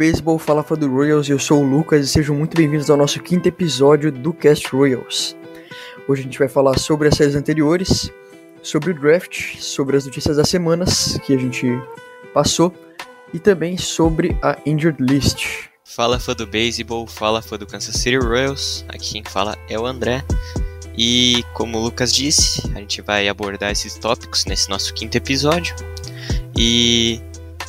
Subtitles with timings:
[0.00, 3.20] Beisebol, fala fã do Royals, eu sou o Lucas e sejam muito bem-vindos ao nosso
[3.20, 5.36] quinto episódio do Cast Royals.
[6.08, 8.10] Hoje a gente vai falar sobre as séries anteriores,
[8.62, 11.66] sobre o draft, sobre as notícias das semanas que a gente
[12.32, 12.72] passou
[13.34, 15.68] e também sobre a Injured List.
[15.84, 19.84] Fala fã do beisebol, fala fã do Kansas City Royals, aqui quem fala é o
[19.84, 20.24] André.
[20.96, 25.76] E como o Lucas disse, a gente vai abordar esses tópicos nesse nosso quinto episódio.
[26.56, 27.20] E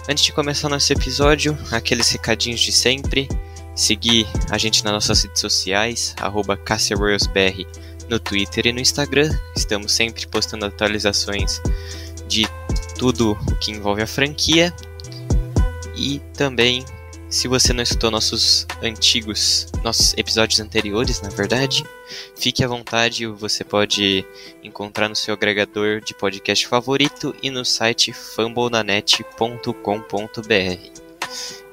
[0.09, 3.27] antes de começar nosso episódio, aqueles recadinhos de sempre.
[3.75, 6.59] Seguir a gente nas nossas redes sociais, arroba
[8.09, 9.31] no Twitter e no Instagram.
[9.55, 11.61] Estamos sempre postando atualizações
[12.27, 12.47] de
[12.97, 14.73] tudo o que envolve a franquia.
[15.95, 16.83] E também
[17.31, 21.85] se você não escutou nossos antigos, nossos episódios anteriores, na verdade,
[22.35, 24.25] fique à vontade, você pode
[24.61, 31.01] encontrar no seu agregador de podcast favorito e no site fumblenanet.com.br.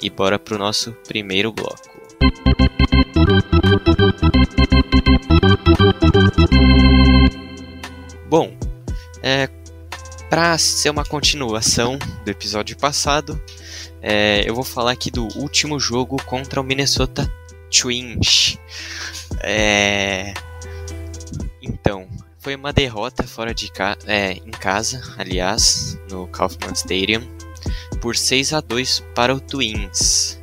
[0.00, 1.98] E bora pro nosso primeiro bloco.
[8.28, 8.56] Bom,
[9.20, 9.48] é,
[10.30, 13.42] para ser uma continuação do episódio passado,
[14.00, 17.30] é, eu vou falar aqui do último jogo contra o Minnesota
[17.70, 18.58] Twins.
[19.40, 20.32] É,
[21.62, 22.08] então,
[22.38, 27.22] foi uma derrota fora de ca é, em casa, aliás, no Kaufman Stadium,
[28.00, 30.38] por 6 a 2 para o Twins.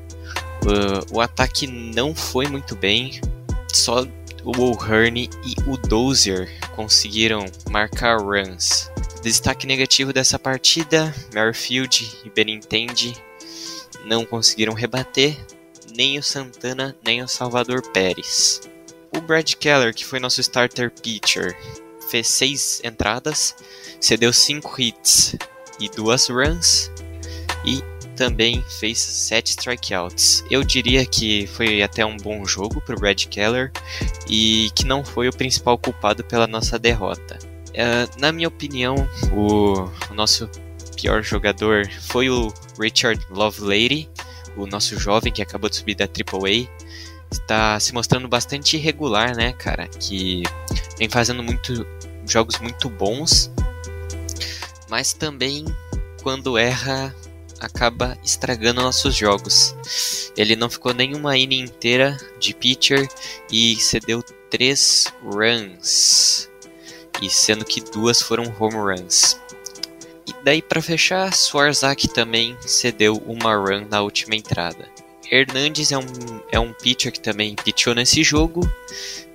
[0.63, 3.21] Uh, o ataque não foi muito bem,
[3.71, 4.03] só
[4.43, 8.91] o O'Hearn e o Dozier conseguiram marcar runs.
[9.21, 13.15] Destaque negativo dessa partida: Merrifield e Benintendi
[14.05, 15.37] não conseguiram rebater,
[15.95, 18.61] nem o Santana nem o Salvador Pérez.
[19.15, 21.55] O Brad Keller, que foi nosso starter pitcher,
[22.09, 23.55] fez seis entradas,
[23.99, 25.35] cedeu cinco hits
[25.79, 26.91] e duas runs
[27.65, 27.81] e
[28.15, 30.43] também fez sete strikeouts.
[30.49, 33.71] Eu diria que foi até um bom jogo para o Brad Keller
[34.27, 37.37] e que não foi o principal culpado pela nossa derrota.
[37.69, 38.95] Uh, na minha opinião,
[39.33, 40.49] o, o nosso
[40.95, 44.09] pior jogador foi o Richard Lovelady,
[44.55, 46.67] o nosso jovem que acabou de subir da AAA.
[47.31, 49.87] Está se mostrando bastante irregular, né, cara?
[49.87, 50.43] Que
[50.97, 51.85] vem fazendo muito,
[52.27, 53.51] jogos muito bons,
[54.89, 55.65] mas também
[56.21, 57.13] quando erra
[57.59, 59.75] acaba estragando nossos jogos.
[60.37, 63.07] Ele não ficou nenhuma inning inteira de pitcher
[63.51, 66.49] e cedeu três runs,
[67.21, 69.39] e sendo que duas foram home runs.
[70.45, 74.87] Daí para fechar, Swarzak também cedeu uma run na última entrada.
[75.31, 76.05] Hernandes é um,
[76.51, 78.61] é um pitcher que também pitchou nesse jogo,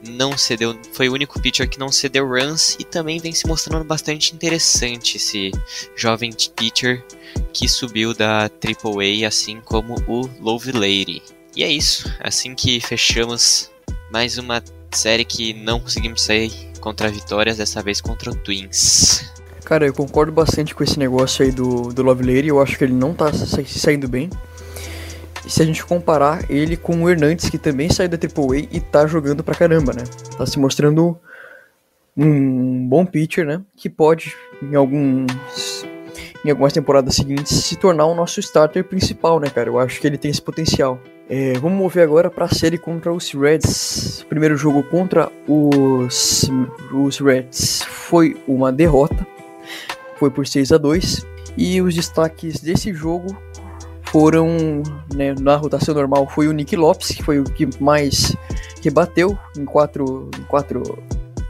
[0.07, 3.85] não cedeu, foi o único pitcher que não cedeu runs e também vem se mostrando
[3.85, 5.51] bastante interessante esse
[5.97, 7.05] jovem pitcher
[7.53, 10.31] que subiu da AAA, assim como o
[10.73, 11.21] Lady.
[11.57, 13.69] E é isso, assim que fechamos
[14.13, 14.63] mais uma
[14.93, 19.40] série que não conseguimos sair contra vitórias, dessa vez contra o Twins.
[19.71, 22.83] Cara, eu concordo bastante com esse negócio aí do, do Love Lady, eu acho que
[22.83, 24.29] ele não tá sa saindo bem.
[25.47, 28.81] E se a gente comparar ele com o Hernandes, que também saiu da AAA e
[28.81, 30.03] tá jogando pra caramba, né?
[30.37, 31.17] Tá se mostrando
[32.17, 33.63] um bom pitcher, né?
[33.77, 35.87] Que pode, em alguns
[36.45, 39.69] em algumas temporadas seguintes, se tornar o nosso starter principal, né, cara?
[39.69, 40.99] Eu acho que ele tem esse potencial.
[41.29, 44.23] É, vamos mover agora para série contra os Reds.
[44.23, 46.51] O primeiro jogo contra os,
[46.93, 49.25] os Reds foi uma derrota,
[50.21, 51.27] foi por 6 a 2
[51.57, 53.37] E os destaques desse jogo
[54.13, 54.83] foram,
[55.15, 58.37] né, na rotação normal, foi o Nick Lopes, que foi o que mais
[58.83, 60.83] rebateu em quatro, em quatro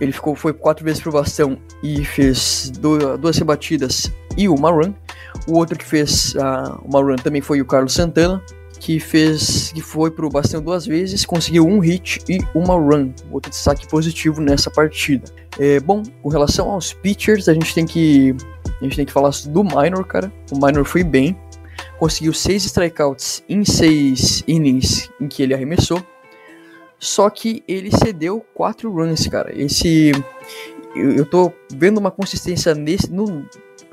[0.01, 4.95] ele ficou, foi quatro vezes pro bastão e fez do, duas rebatidas e uma run.
[5.47, 8.43] O outro que fez uh, uma run também foi o Carlos Santana,
[8.79, 13.13] que fez que foi pro bastão duas vezes, conseguiu um hit e uma run.
[13.31, 15.25] Outro destaque positivo nessa partida.
[15.59, 18.35] É, bom, com relação aos pitchers, a gente tem que
[18.81, 20.33] A gente tem que falar do Minor, cara.
[20.51, 21.37] O Minor foi bem.
[21.99, 26.03] Conseguiu seis strikeouts em seis innings em que ele arremessou.
[26.99, 29.53] Só que ele cedeu quatro runs, cara.
[29.55, 30.13] Esse.
[30.95, 33.11] Eu, tô vendo uma consistência nesse.
[33.11, 33.47] No,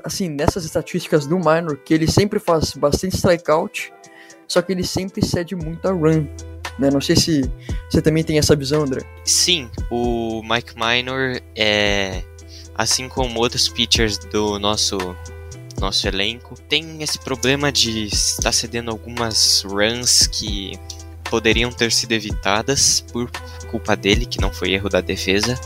[0.04, 3.92] assim, nessas estatísticas do Minor, que ele sempre faz bastante strikeout.
[4.46, 6.26] Só que ele sempre cede muita run.
[6.78, 6.90] Né?
[6.90, 7.50] Não sei se
[7.90, 9.02] você também tem essa visão, André.
[9.24, 12.22] Sim, o Mike Minor é.
[12.78, 14.96] Assim como outros pitchers do nosso
[15.80, 20.72] nosso elenco, tem esse problema de estar cedendo algumas runs que
[21.30, 23.30] poderiam ter sido evitadas por
[23.70, 25.58] culpa dele, que não foi erro da defesa,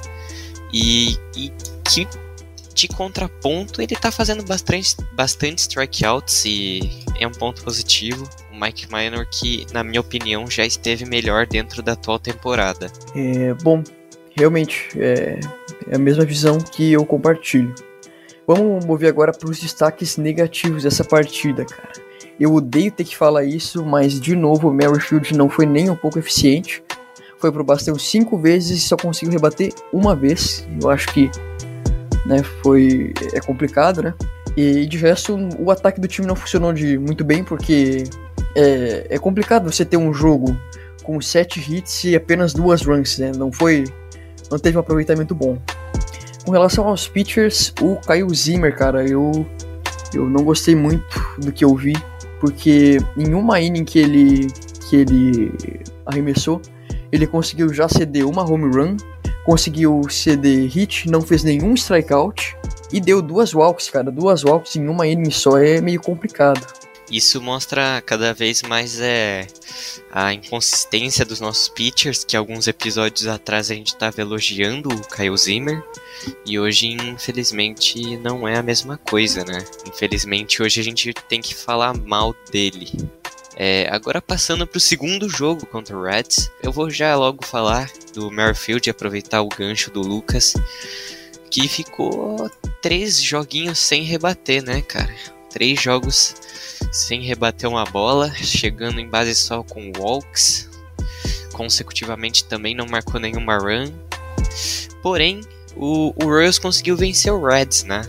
[0.73, 1.50] e, e
[1.85, 2.06] que
[2.75, 8.29] de contraponto ele tá fazendo bastante, bastante strikeouts e é um ponto positivo.
[8.50, 12.91] O Mike Minor que, na minha opinião, já esteve melhor dentro da atual temporada.
[13.15, 13.82] É, bom,
[14.37, 15.38] realmente é,
[15.88, 17.75] é a mesma visão que eu compartilho.
[18.46, 21.93] Vamos mover agora para os destaques negativos dessa partida, cara.
[22.40, 25.96] Eu odeio ter que falar isso, mas de novo o Merrifield não foi nem um
[25.96, 26.82] pouco eficiente.
[27.38, 30.67] Foi pro bastão cinco vezes e só conseguiu rebater uma vez.
[30.81, 31.31] Eu acho que
[32.26, 34.14] né, foi é complicado, né?
[34.56, 38.05] E de resto o ataque do time não funcionou de muito bem porque
[38.55, 40.56] é, é complicado você ter um jogo
[41.02, 43.32] com sete hits e apenas duas runs, né?
[43.37, 43.84] Não foi,
[44.53, 45.59] não teve um aproveitamento bom.
[46.45, 49.47] Com relação aos pitchers, o Kyle Zimmer, cara, eu
[50.15, 51.05] eu não gostei muito
[51.39, 51.95] do que eu vi
[52.43, 54.49] porque em uma inning que ele,
[54.91, 55.53] que ele
[56.05, 56.61] arremessou,
[57.13, 58.97] ele conseguiu já ceder uma home run,
[59.47, 62.57] conseguiu ceder hit, não fez nenhum strikeout
[62.93, 64.11] e deu duas walks, cara.
[64.11, 66.61] Duas walks em uma inning só é meio complicado.
[67.12, 69.47] Isso mostra cada vez mais é,
[70.11, 75.37] a inconsistência dos nossos pitchers, que alguns episódios atrás a gente estava elogiando o Kyle
[75.37, 75.85] Zimmer,
[76.47, 79.62] e hoje, infelizmente, não é a mesma coisa, né?
[79.87, 82.91] Infelizmente, hoje a gente tem que falar mal dele.
[83.56, 87.91] É, agora passando para o segundo jogo contra o Reds, eu vou já logo falar
[88.15, 90.55] do Merrifield, aproveitar o gancho do Lucas,
[91.50, 92.50] que ficou
[92.81, 95.15] três joguinhos sem rebater, né, cara?
[95.53, 96.35] Três jogos
[96.91, 100.69] sem rebater uma bola, chegando em base só com walks,
[101.53, 103.93] consecutivamente também não marcou nenhuma run.
[105.03, 105.41] Porém,
[105.77, 108.03] o, o Royals conseguiu vencer o Reds, né?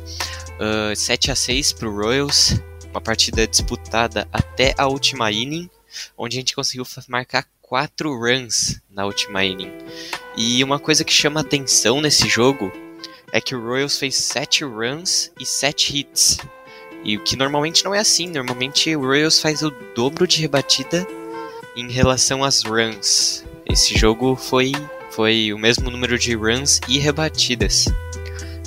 [0.60, 2.60] Uh, 7 a 6 para o Royals,
[2.92, 5.70] uma partida disputada até a última inning,
[6.18, 9.72] onde a gente conseguiu marcar 4 runs na última inning.
[10.38, 12.72] E uma coisa que chama atenção nesse jogo
[13.32, 16.38] é que o Royals fez 7 runs e 7 hits.
[17.04, 21.06] E o que normalmente não é assim, normalmente o Royals faz o dobro de rebatida
[21.76, 23.44] em relação às runs.
[23.66, 24.72] Esse jogo foi
[25.12, 27.86] foi o mesmo número de runs e rebatidas.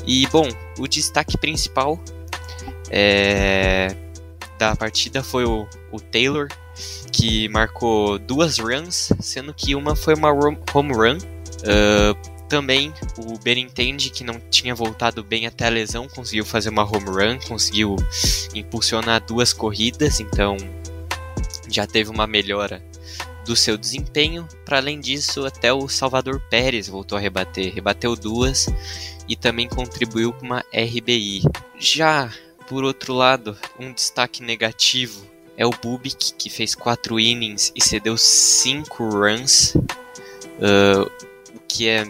[0.07, 0.49] E bom,
[0.79, 2.01] o destaque principal
[2.89, 3.95] é,
[4.59, 6.49] da partida foi o, o, Taylor,
[7.11, 11.19] que marcou duas runs, sendo que uma foi uma home run.
[11.19, 16.85] Uh, também o Benintendi, que não tinha voltado bem até a lesão, conseguiu fazer uma
[16.85, 17.97] home run, conseguiu
[18.55, 20.57] impulsionar duas corridas, então
[21.69, 22.83] já teve uma melhora
[23.45, 24.47] do seu desempenho.
[24.65, 28.67] Para além disso, até o Salvador Pérez voltou a rebater, rebateu duas
[29.29, 31.43] e também contribuiu com uma RBI.
[31.79, 32.33] Já
[32.67, 35.25] por outro lado, um destaque negativo
[35.57, 41.11] é o Bubik, que fez 4 innings e cedeu 5 runs, uh,
[41.55, 42.05] o que é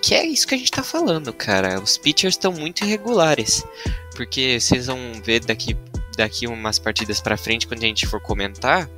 [0.00, 1.80] que é isso que a gente tá falando, cara.
[1.80, 3.64] Os pitchers estão muito irregulares.
[4.14, 5.76] Porque vocês vão ver daqui
[6.16, 8.88] daqui umas partidas para frente, quando a gente for comentar,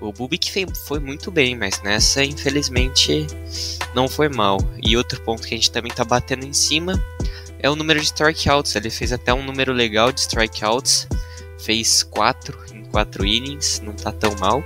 [0.00, 0.52] o Bubik
[0.86, 3.26] foi muito bem, mas nessa, infelizmente,
[3.94, 4.58] não foi mal.
[4.82, 7.02] E outro ponto que a gente também tá batendo em cima
[7.58, 8.74] é o número de strikeouts.
[8.76, 11.08] Ele fez até um número legal de strikeouts,
[11.58, 14.62] fez 4 em 4 innings, não tá tão mal.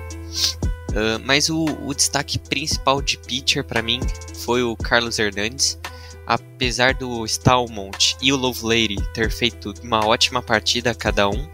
[0.93, 4.01] Uh, mas o, o, destaque principal de pitcher para mim
[4.45, 5.79] foi o Carlos Hernandes.
[6.27, 11.49] Apesar do Stalmont e o Lovelady ter feito uma ótima partida cada um,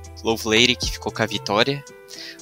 [0.45, 1.83] Lady que ficou com a vitória.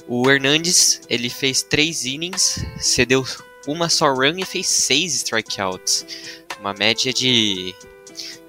[0.07, 3.25] O Hernandes, ele fez três innings, cedeu
[3.67, 6.05] uma só run e fez seis strikeouts.
[6.59, 7.75] Uma média de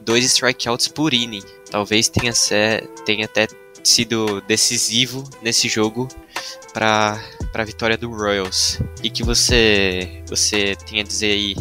[0.01, 1.43] dois strikeouts por inning.
[1.71, 2.33] Talvez tenha,
[3.05, 3.47] tenha até
[3.89, 6.09] sido decisivo nesse jogo
[6.73, 7.21] para
[7.55, 8.81] a vitória do Royals.
[9.03, 11.57] E que você você tem a dizer aí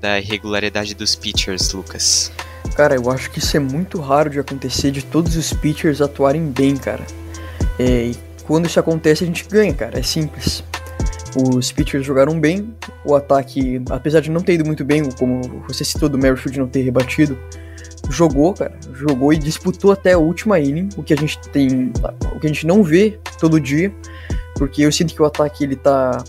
[0.00, 2.30] da irregularidade dos pitchers, Lucas?
[2.74, 6.46] Cara, eu acho que isso é muito raro de acontecer, de todos os pitchers atuarem
[6.46, 7.06] bem, cara.
[7.78, 9.98] É, e quando isso acontece, a gente ganha, cara.
[9.98, 10.62] É simples.
[11.36, 15.84] Os pitchers jogaram bem, o ataque, apesar de não ter ido muito bem, como você
[15.84, 17.38] citou do Merrifield não ter rebatido,
[18.10, 21.92] jogou, cara, jogou e disputou até a última inning, o que a gente tem,
[22.34, 23.92] o que a gente não vê todo dia,
[24.56, 26.22] porque eu sinto que o ataque ele tá,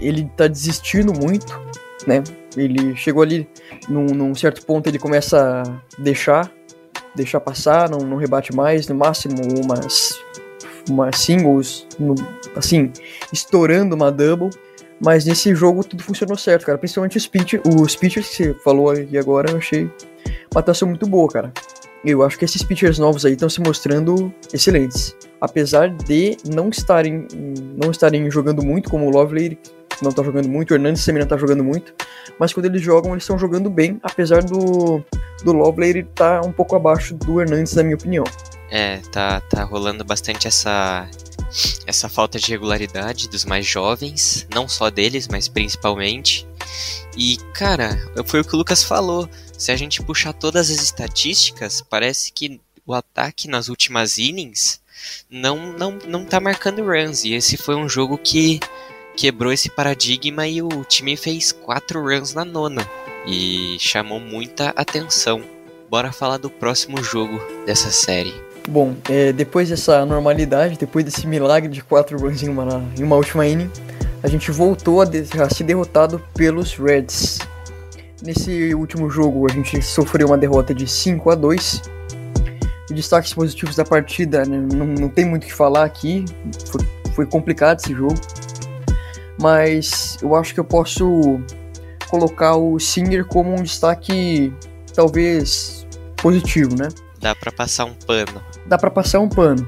[0.00, 1.60] ele tá desistindo muito,
[2.06, 2.22] né?
[2.56, 3.48] Ele chegou ali
[3.88, 6.52] num, num certo ponto ele começa a deixar,
[7.14, 10.20] deixar passar, não, não rebate mais, no máximo umas,
[10.88, 12.14] umas singles, no,
[12.54, 12.92] assim,
[13.32, 14.50] estourando uma double.
[15.04, 16.78] Mas nesse jogo tudo funcionou certo, cara.
[16.78, 19.90] Principalmente os, pitch, os pitchers que você falou aqui agora, eu achei
[20.52, 21.52] uma atuação muito boa, cara.
[22.04, 25.16] Eu acho que esses pitchers novos aí estão se mostrando excelentes.
[25.40, 27.26] Apesar de não estarem,
[27.76, 29.58] não estarem jogando muito, como o Lovely
[30.02, 31.94] não tá jogando muito, o Hernandes também não tá jogando muito.
[32.38, 35.02] Mas quando eles jogam, eles estão jogando bem, apesar do,
[35.44, 38.24] do Lovely ele tá um pouco abaixo do Hernandes, na minha opinião.
[38.70, 41.08] É, tá, tá rolando bastante essa,
[41.86, 46.46] essa falta de regularidade dos mais jovens, não só deles, mas principalmente.
[47.16, 49.28] E, cara, foi o que o Lucas falou.
[49.62, 54.80] Se a gente puxar todas as estatísticas, parece que o ataque nas últimas innings
[55.30, 57.22] não, não, não tá marcando runs.
[57.22, 58.58] E esse foi um jogo que
[59.16, 62.84] quebrou esse paradigma e o time fez quatro runs na nona.
[63.24, 65.40] E chamou muita atenção.
[65.88, 68.34] Bora falar do próximo jogo dessa série.
[68.68, 73.14] Bom, é, depois dessa normalidade, depois desse milagre de quatro runs em uma, em uma
[73.14, 73.70] última inning,
[74.24, 77.38] a gente voltou a, de, a ser derrotado pelos Reds.
[78.22, 81.82] Nesse último jogo, a gente sofreu uma derrota de 5 a 2
[82.90, 84.58] Destaques positivos da partida, né?
[84.74, 86.26] não, não tem muito o que falar aqui,
[86.66, 86.80] foi,
[87.14, 88.14] foi complicado esse jogo.
[89.40, 91.40] Mas eu acho que eu posso
[92.08, 94.52] colocar o Singer como um destaque
[94.94, 95.86] talvez
[96.18, 96.88] positivo, né?
[97.18, 98.42] Dá para passar um pano.
[98.66, 99.66] Dá para passar um pano.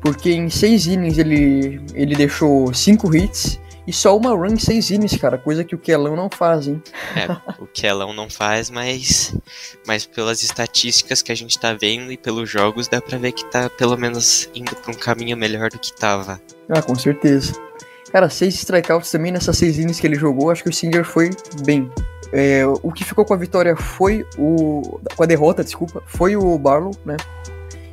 [0.00, 4.90] Porque em seis innings ele, ele deixou cinco hits e só uma run em seis
[4.90, 5.36] innings, cara.
[5.36, 6.82] Coisa que o Kelão não faz, hein?
[7.16, 7.30] É,
[7.62, 9.34] o Kelão não faz, mas,
[9.86, 13.44] mas pelas estatísticas que a gente tá vendo e pelos jogos, dá pra ver que
[13.46, 16.40] tá pelo menos indo pra um caminho melhor do que tava.
[16.68, 17.52] Ah, com certeza.
[18.10, 21.30] Cara, seis strikeouts também nessas seis innings que ele jogou, acho que o Singer foi
[21.64, 21.90] bem.
[22.32, 25.00] É, o que ficou com a vitória foi o.
[25.14, 27.16] Com a derrota, desculpa, foi o Barlow, né?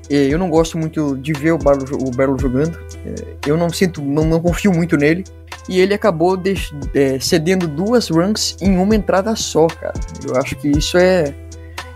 [0.10, 2.79] É, eu não gosto muito de ver o Barlow, o Barlow jogando.
[3.05, 5.24] É, eu não sinto, não, não, confio muito nele.
[5.68, 6.54] E ele acabou de,
[6.94, 9.94] é, cedendo duas runs em uma entrada só, cara.
[10.28, 11.34] Eu acho que isso é.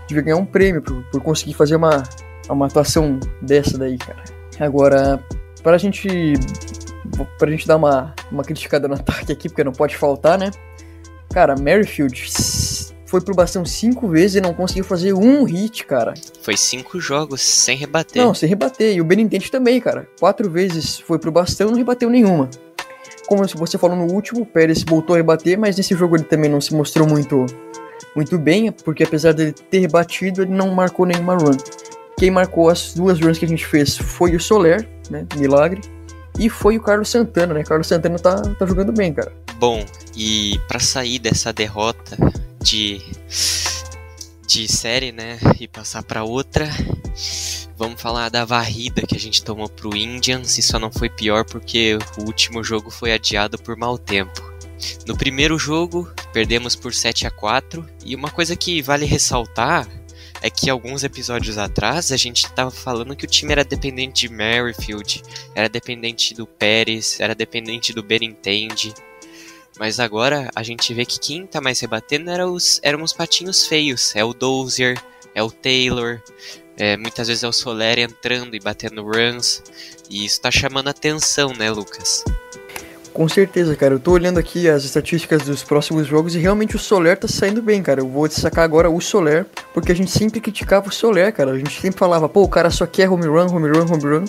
[0.06, 2.02] Devia ganhar um prêmio por, por conseguir fazer uma,
[2.48, 4.22] uma atuação dessa daí, cara.
[4.60, 5.24] Agora,
[5.62, 6.08] para a gente.
[7.38, 10.50] Pra gente dar uma, uma criticada no ataque aqui, porque não pode faltar, né?
[11.32, 12.24] Cara, Merrifield
[13.14, 16.14] foi pro bastão cinco vezes e não conseguiu fazer um hit, cara.
[16.42, 18.20] Foi cinco jogos sem rebater.
[18.20, 18.96] Não, sem rebater.
[18.96, 20.08] E o Benintendi também, cara.
[20.18, 22.50] Quatro vezes foi pro bastão e não rebateu nenhuma.
[23.26, 26.50] Como você falou no último, o Pérez voltou a rebater, mas nesse jogo ele também
[26.50, 27.46] não se mostrou muito,
[28.14, 31.56] muito bem, porque apesar dele ter rebatido, ele não marcou nenhuma run.
[32.18, 35.26] Quem marcou as duas runs que a gente fez foi o Soler, né?
[35.36, 35.80] Milagre.
[36.38, 37.62] E foi o Carlos Santana, né?
[37.62, 39.32] Carlos Santana tá, tá jogando bem, cara.
[39.56, 39.84] Bom,
[40.16, 42.16] e para sair dessa derrota
[42.60, 43.00] de
[44.46, 46.68] de série, né, e passar para outra,
[47.76, 51.44] vamos falar da varrida que a gente tomou pro Indians e só não foi pior
[51.44, 54.42] porque o último jogo foi adiado por mau tempo.
[55.06, 59.88] No primeiro jogo, perdemos por 7 a 4 e uma coisa que vale ressaltar
[60.42, 64.34] é que alguns episódios atrás a gente estava falando que o time era dependente de
[64.34, 65.22] Merrifield,
[65.54, 68.92] era dependente do Pérez, era dependente do Benintendi.
[69.78, 74.14] Mas agora a gente vê que quem tá mais rebatendo os, eram os patinhos feios.
[74.14, 75.02] É o Dozier,
[75.34, 76.22] é o Taylor,
[76.76, 79.62] é, muitas vezes é o Soler entrando e batendo runs.
[80.10, 82.24] E isso tá chamando atenção, né, Lucas?
[83.12, 83.94] Com certeza, cara.
[83.94, 87.62] Eu tô olhando aqui as estatísticas dos próximos jogos e realmente o Soler tá saindo
[87.62, 88.00] bem, cara.
[88.00, 91.52] Eu vou destacar agora o Soler, porque a gente sempre criticava o Soler, cara.
[91.52, 94.24] A gente sempre falava, pô, o cara só quer home run, home run, home run.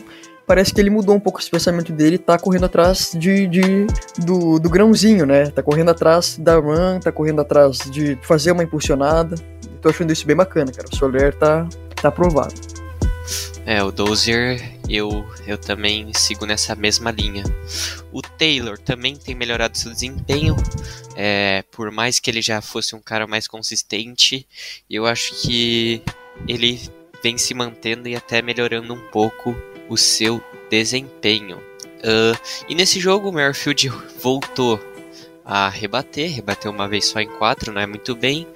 [0.46, 3.88] Parece que ele mudou um pouco esse pensamento dele, tá correndo atrás de, de
[4.20, 5.48] do, do grãozinho, né?
[5.48, 9.36] Tá correndo atrás da run, tá correndo atrás de fazer uma impulsionada.
[9.82, 10.88] tô achando isso bem bacana, cara.
[10.92, 11.68] O Soler tá,
[12.06, 12.54] tá aprovado.
[13.66, 17.44] É, o Dozier eu, eu também sigo nessa mesma linha.
[18.12, 20.56] O Taylor também tem melhorado seu desempenho,
[21.16, 24.48] é, por mais que ele já fosse um cara mais consistente,
[24.90, 26.04] eu acho que
[26.48, 26.80] ele
[27.24, 29.56] vem se mantendo e até melhorando um pouco
[29.90, 31.58] o seu desempenho.
[31.58, 32.38] Uh,
[32.70, 33.90] e nesse jogo o Merfield
[34.22, 34.80] voltou
[35.44, 38.48] a rebater, rebateu uma vez só em quatro, não é muito bem,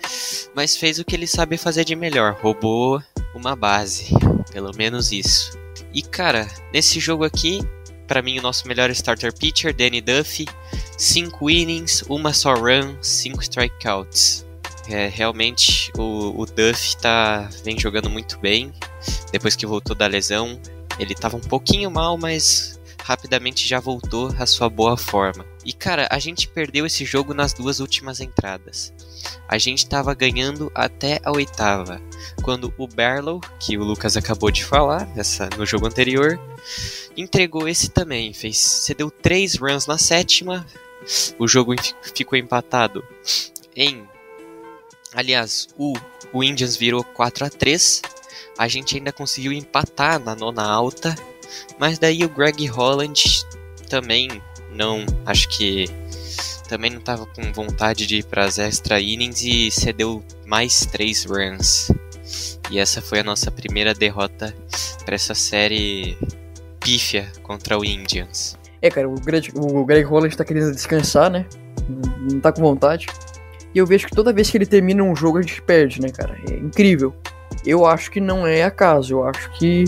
[0.56, 3.02] mas fez o que ele sabe fazer de melhor, roubou
[3.34, 4.10] uma base,
[4.52, 5.58] pelo menos isso.
[5.94, 7.62] E cara, nesse jogo aqui,
[8.08, 10.48] para mim o nosso melhor starter pitcher, Danny Duffy,
[10.98, 14.46] 5 innings, uma só run, 5 strikeouts.
[14.90, 18.74] é, realmente o, o Duff tá, vem jogando muito bem.
[19.32, 20.60] Depois que voltou da lesão,
[20.98, 22.79] ele tava um pouquinho mal, mas
[23.10, 25.44] rapidamente já voltou à sua boa forma.
[25.66, 28.94] E cara, a gente perdeu esse jogo nas duas últimas entradas.
[29.48, 32.00] A gente estava ganhando até a oitava,
[32.44, 36.40] quando o Barlow, que o Lucas acabou de falar nessa, no jogo anterior,
[37.18, 38.32] entregou esse também.
[38.32, 40.64] Fez, cedeu três runs na sétima.
[41.40, 41.74] O jogo
[42.14, 43.04] ficou empatado
[43.76, 44.08] em.
[45.16, 45.96] Aliás, o,
[46.32, 48.04] o Indians virou 4 a 3
[48.56, 51.16] A gente ainda conseguiu empatar na nona alta
[51.80, 53.24] mas daí o Greg Holland
[53.90, 54.42] também
[54.72, 55.86] não, acho que
[56.68, 61.26] também não estava com vontade de ir para as extra innings e cedeu mais três
[61.26, 61.92] runs.
[62.70, 64.56] E essa foi a nossa primeira derrota
[65.04, 66.16] para essa série
[66.80, 68.56] pífia contra o Indians.
[68.82, 71.46] É, cara, o Greg, o Greg Holland tá querendo descansar, né?
[72.32, 73.08] Não tá com vontade.
[73.74, 76.10] E eu vejo que toda vez que ele termina um jogo a gente perde, né,
[76.10, 76.38] cara?
[76.50, 77.14] É incrível.
[77.66, 79.16] Eu acho que não é acaso.
[79.16, 79.86] Eu acho que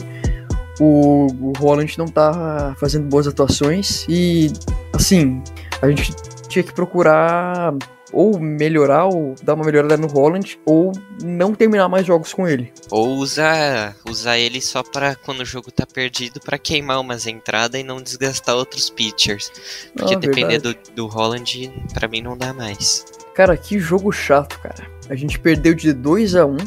[0.81, 4.51] o, o Holland não tá fazendo boas atuações e,
[4.93, 5.43] assim,
[5.79, 6.11] a gente
[6.49, 7.73] tinha que procurar
[8.11, 10.91] ou melhorar, ou dar uma melhorada no Holland, ou
[11.23, 12.73] não terminar mais jogos com ele.
[12.89, 17.79] Ou usar, usar ele só para quando o jogo tá perdido para queimar umas entradas
[17.79, 19.49] e não desgastar outros pitchers.
[19.95, 23.05] Porque ah, depender do, do Holland, para mim não dá mais.
[23.33, 24.85] Cara, que jogo chato, cara.
[25.09, 26.57] A gente perdeu de 2 a 1 um,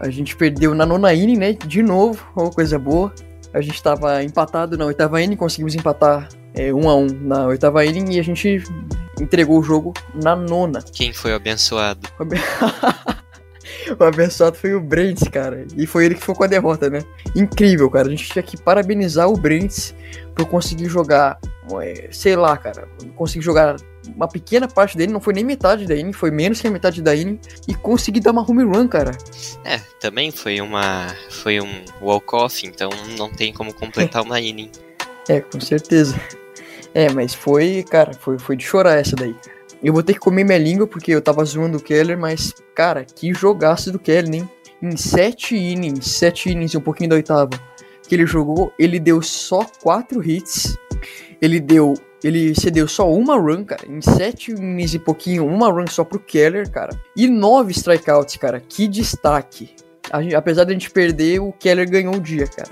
[0.00, 1.52] a gente perdeu na nona inning, né?
[1.52, 3.12] De novo, uma coisa boa.
[3.54, 7.86] A gente estava empatado na oitava inning, conseguimos empatar é, um a um na oitava
[7.86, 8.64] inning e a gente
[9.20, 10.82] entregou o jogo na nona.
[10.92, 12.08] Quem foi o abençoado?
[13.96, 15.64] o abençoado foi o Brents, cara.
[15.76, 17.04] E foi ele que ficou com a derrota, né?
[17.36, 18.08] Incrível, cara.
[18.08, 19.94] A gente tinha que parabenizar o Brents
[20.34, 21.38] por conseguir jogar,
[21.80, 22.88] é, sei lá, cara.
[23.14, 23.76] Conseguir jogar
[24.14, 27.02] uma pequena parte dele, não foi nem metade da inning, foi menos que a metade
[27.02, 29.12] da inning, e consegui dar uma home run, cara.
[29.64, 31.14] É, também foi uma.
[31.30, 34.70] Foi um walk-off, então não tem como completar uma inning.
[35.28, 36.20] É, com certeza.
[36.92, 39.34] É, mas foi, cara, foi, foi de chorar essa daí,
[39.82, 43.04] Eu vou ter que comer minha língua porque eu tava zoando o Keller, mas, cara,
[43.04, 44.50] que jogaço do Keller, hein?
[44.80, 47.50] Em sete innings, sete innings e um pouquinho da oitava
[48.06, 50.76] que ele jogou, ele deu só quatro hits.
[51.40, 55.86] Ele deu ele cedeu só uma run, cara, em sete innings e pouquinho, uma run
[55.86, 56.98] só pro Keller, cara.
[57.14, 58.60] E nove strikeouts, cara.
[58.60, 59.70] Que destaque.
[60.10, 62.70] A, apesar de a gente perder, o Keller ganhou o dia, cara.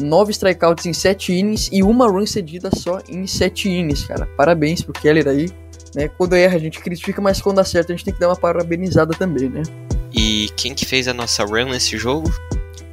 [0.00, 4.26] Nove strikeouts em sete innings e uma run cedida só em sete innings, cara.
[4.34, 5.50] Parabéns pro Keller aí.
[5.94, 6.08] Né?
[6.08, 9.12] Quando erra a gente critica, mas quando acerta a gente tem que dar uma parabenizada
[9.12, 9.62] também, né?
[10.10, 12.32] E quem que fez a nossa run nesse jogo?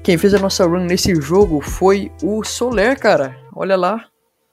[0.04, 3.38] Quem fez a nossa run nesse jogo foi o Soler, cara.
[3.56, 4.06] Olha lá,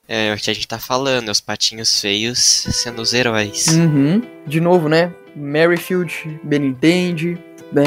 [0.09, 3.67] é o que a gente tá falando, os patinhos feios sendo os heróis.
[3.69, 4.23] Uhum.
[4.47, 5.13] De novo, né?
[5.35, 7.39] Merrifield, Benintendi,
[7.73, 7.85] né?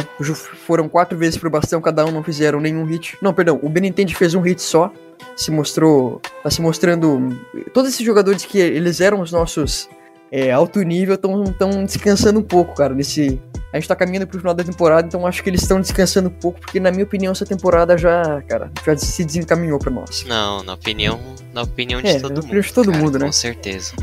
[0.66, 3.18] Foram quatro vezes pro bastão, cada um não fizeram nenhum hit.
[3.22, 4.92] Não, perdão, o Benintendi fez um hit só.
[5.36, 6.22] Se mostrou.
[6.44, 7.40] Tá se mostrando.
[7.74, 9.90] Todos esses jogadores que eles eram os nossos
[10.32, 14.54] é, alto nível estão descansando um pouco, cara, nesse, a gente tá caminhando pro final
[14.54, 17.46] da temporada, então acho que eles estão descansando um pouco, porque na minha opinião essa
[17.46, 20.26] temporada já, cara, já se desencaminhou pra nós.
[20.26, 21.20] Não, na opinião,
[21.54, 22.62] na opinião de é, todo mundo.
[22.62, 23.26] de todo cara, mundo, né?
[23.26, 23.94] Com certeza.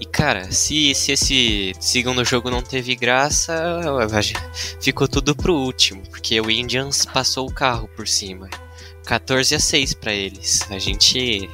[0.00, 3.54] e cara, se, se esse segundo jogo não teve graça,
[4.80, 8.48] ficou tudo pro último, porque o Indians passou o carro por cima.
[9.04, 10.66] 14 a 6 para eles.
[10.70, 11.48] A gente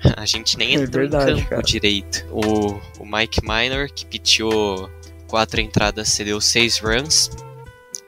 [0.16, 1.62] a gente nem é entrou verdade, em campo cara.
[1.62, 2.26] direito.
[2.30, 4.90] O, o Mike Minor, que piteou
[5.26, 7.30] quatro entradas, cedeu seis runs,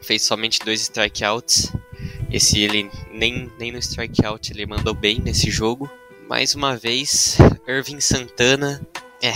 [0.03, 1.72] fez somente dois strikeouts.
[2.31, 5.90] Esse ele nem, nem no strikeout ele mandou bem nesse jogo.
[6.29, 8.81] Mais uma vez, Irving Santana.
[9.20, 9.33] É,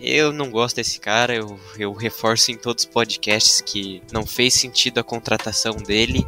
[0.00, 4.54] eu não gosto desse cara, eu, eu reforço em todos os podcasts que não fez
[4.54, 6.26] sentido a contratação dele.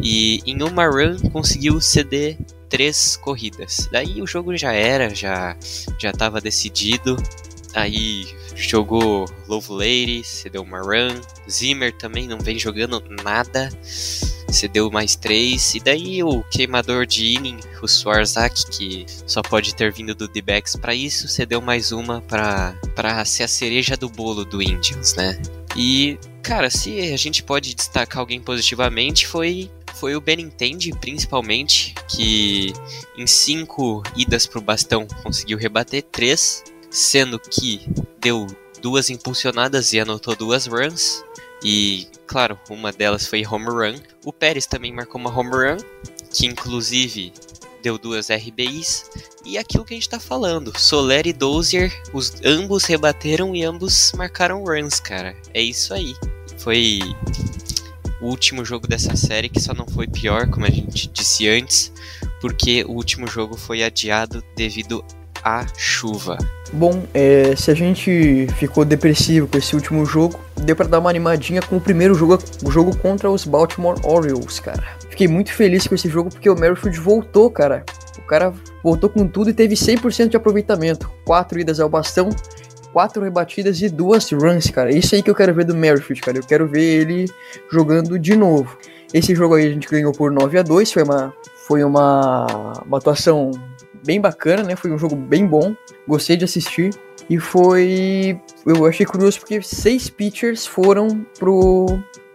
[0.00, 2.36] E em uma run conseguiu ceder
[2.74, 3.88] três corridas.
[3.92, 5.56] Daí o jogo já era, já
[5.96, 7.16] já estava decidido.
[7.72, 11.20] Aí jogou Lady, cedeu uma run.
[11.48, 15.76] Zimmer também não vem jogando nada, cedeu mais três.
[15.76, 20.74] E daí o queimador de inning, o Swarzak, que só pode ter vindo do D-backs
[20.74, 25.40] para isso, cedeu mais uma para ser a cereja do bolo do Indians, né?
[25.76, 32.72] E, cara, se a gente pode destacar alguém positivamente, foi foi o Benintendi, principalmente, que
[33.16, 37.86] em cinco idas pro bastão conseguiu rebater três sendo que
[38.20, 38.46] deu
[38.80, 41.24] duas impulsionadas e anotou duas runs.
[41.62, 43.98] E, claro, uma delas foi home run.
[44.24, 45.76] O Pérez também marcou uma home run,
[46.30, 47.32] que inclusive
[47.82, 49.10] deu duas RBIs.
[49.44, 54.12] E aquilo que a gente tá falando, Soler e Dozier, os ambos rebateram e ambos
[54.16, 55.36] marcaram runs, cara.
[55.52, 56.14] É isso aí.
[56.58, 57.00] foi
[58.24, 61.92] o último jogo dessa série que só não foi pior, como a gente disse antes,
[62.40, 65.04] porque o último jogo foi adiado devido
[65.44, 66.38] à chuva.
[66.72, 71.10] Bom, é, se a gente ficou depressivo com esse último jogo, deu pra dar uma
[71.10, 74.82] animadinha com o primeiro jogo, o jogo contra os Baltimore Orioles, cara.
[75.10, 77.84] Fiquei muito feliz com esse jogo porque o Merrifield voltou, cara.
[78.18, 81.10] O cara voltou com tudo e teve 100% de aproveitamento.
[81.26, 82.30] Quatro idas ao bastão,
[82.94, 84.94] quatro rebatidas e duas runs, cara.
[84.94, 86.38] Isso aí que eu quero ver do Merrifield, cara.
[86.38, 87.26] Eu quero ver ele
[87.68, 88.78] jogando de novo.
[89.12, 91.34] Esse jogo aí a gente ganhou por 9 a 2 foi uma,
[91.66, 92.46] foi uma,
[92.86, 93.50] uma atuação
[94.06, 94.76] bem bacana, né?
[94.76, 95.74] Foi um jogo bem bom,
[96.06, 96.90] gostei de assistir.
[97.28, 98.40] E foi.
[98.64, 101.86] Eu achei curioso porque seis pitchers foram pro,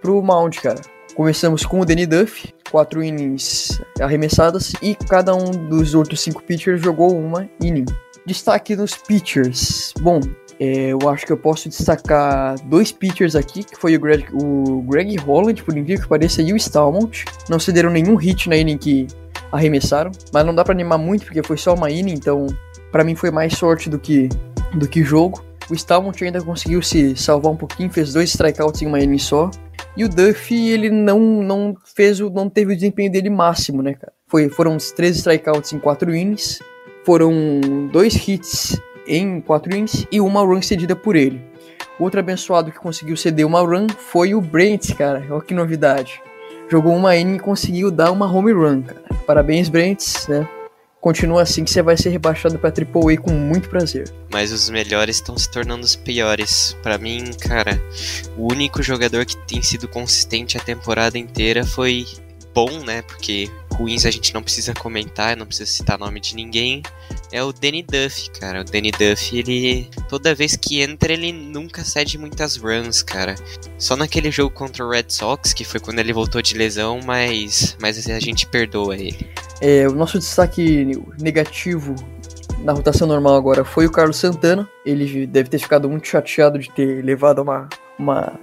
[0.02, 0.82] pro Mount, cara.
[1.15, 6.82] Começamos com o Danny Duff, quatro innings arremessadas, e cada um dos outros cinco pitchers
[6.82, 7.86] jogou uma inning.
[8.26, 9.93] Destaque nos pitchers.
[10.00, 10.22] Bom,
[10.60, 14.82] é, eu acho que eu posso destacar dois pitchers aqui, que foi o Greg, o
[14.82, 17.24] Greg Holland, por incrível que pareça, e o Stalmont.
[17.48, 19.08] Não cederam nenhum hit na inning que
[19.52, 22.45] arremessaram, mas não dá para animar muito porque foi só uma inning, então
[22.91, 24.28] para mim foi mais sorte do que
[24.76, 25.43] do que jogo.
[25.69, 29.50] O Stalmont ainda conseguiu se salvar um pouquinho, fez dois strikeouts em uma inning só.
[29.95, 33.93] E o Duffy, ele não, não fez o, não teve o desempenho dele máximo, né,
[33.93, 34.13] cara?
[34.28, 36.60] Foi, foram uns três strikeouts em quatro innings,
[37.04, 37.32] foram
[37.91, 41.41] dois hits em quatro innings e uma run cedida por ele.
[42.00, 45.26] Outro abençoado que conseguiu ceder uma run foi o Brent, cara.
[45.30, 46.22] Olha que novidade.
[46.69, 49.04] Jogou uma inning e conseguiu dar uma home run, cara.
[49.26, 50.48] Parabéns, Brents, né?
[51.02, 54.12] Continua assim que você vai ser rebaixado para AAA com muito prazer.
[54.32, 56.78] Mas os melhores estão se tornando os piores.
[56.84, 57.82] Para mim, cara,
[58.38, 62.06] o único jogador que tem sido consistente a temporada inteira foi
[62.53, 63.01] bom, né?
[63.01, 66.83] Porque ruins a gente não precisa comentar, não precisa citar nome de ninguém.
[67.31, 68.62] É o Danny Duff, cara.
[68.62, 69.89] O Danny Duff, ele.
[70.09, 73.35] Toda vez que entra, ele nunca cede muitas runs, cara.
[73.77, 77.77] Só naquele jogo contra o Red Sox, que foi quando ele voltou de lesão, mas,
[77.81, 79.29] mas a gente perdoa ele.
[79.62, 81.95] É, o nosso destaque negativo
[82.63, 84.67] na rotação normal agora foi o Carlos Santana.
[84.85, 88.39] Ele deve ter ficado muito chateado de ter levado uma, uma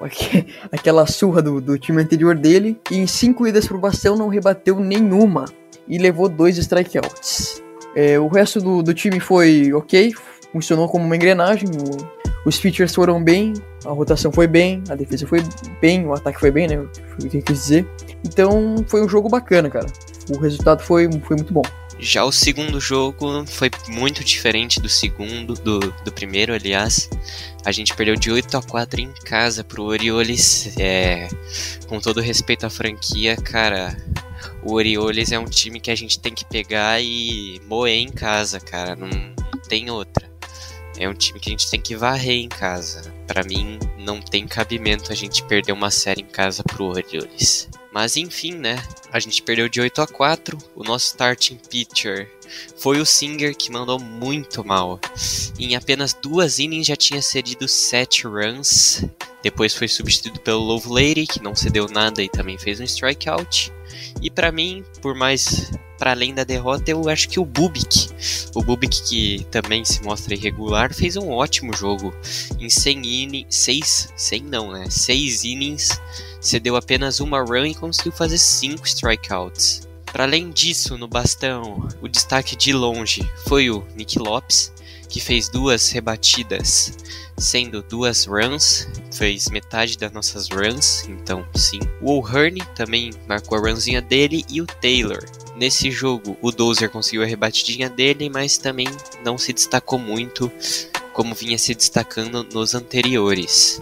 [0.72, 2.80] aquela surra do, do time anterior dele.
[2.90, 5.44] E em cinco idas pro bastão não rebateu nenhuma
[5.86, 7.62] e levou dois strikeouts.
[7.94, 10.12] É, o resto do, do time foi ok,
[10.52, 11.68] funcionou como uma engrenagem.
[11.68, 12.16] O,
[12.48, 13.54] os features foram bem,
[13.84, 15.42] a rotação foi bem, a defesa foi
[15.80, 16.76] bem, o ataque foi bem, né?
[17.18, 17.86] Foi o que eu quis dizer.
[18.24, 19.86] Então foi um jogo bacana, cara.
[20.30, 21.62] O resultado foi, foi muito bom.
[21.98, 27.08] Já o segundo jogo foi muito diferente do segundo, do, do primeiro, aliás.
[27.64, 30.76] A gente perdeu de 8 a 4 em casa pro Orioles.
[30.78, 31.28] É,
[31.86, 33.96] com todo respeito à franquia, cara,
[34.62, 38.60] o Orioles é um time que a gente tem que pegar e moer em casa,
[38.60, 38.94] cara.
[38.94, 39.08] Não,
[39.68, 40.30] tem outra.
[40.98, 43.02] É um time que a gente tem que varrer em casa.
[43.26, 47.68] Para mim, não tem cabimento a gente perder uma série em casa pro Orioles.
[47.96, 48.76] Mas enfim, né?
[49.10, 50.58] A gente perdeu de 8 a 4.
[50.74, 52.30] O nosso starting pitcher
[52.76, 55.00] foi o Singer que mandou muito mal.
[55.58, 59.02] Em apenas duas innings já tinha cedido 7 runs.
[59.42, 63.72] Depois foi substituído pelo Love Lady, que não cedeu nada e também fez um strikeout.
[64.20, 68.10] E para mim, por mais para além da derrota, eu acho que o Bubik,
[68.54, 72.14] o Bubik que também se mostra irregular, fez um ótimo jogo.
[72.60, 74.86] Em 100 innings, 6, 100 não, né?
[74.90, 75.98] 6 innings,
[76.46, 79.86] cedeu apenas uma run e conseguiu fazer 5 strikeouts.
[80.04, 84.72] Para além disso, no bastão, o destaque de longe foi o Nick Lopes,
[85.08, 86.96] que fez duas rebatidas,
[87.36, 91.80] sendo duas runs, fez metade das nossas runs, então sim.
[92.00, 95.24] O O'Hearn também marcou a runzinha dele e o Taylor.
[95.56, 98.88] Nesse jogo, o Dozer conseguiu a rebatidinha dele, mas também
[99.24, 100.50] não se destacou muito
[101.16, 103.80] como vinha se destacando nos anteriores.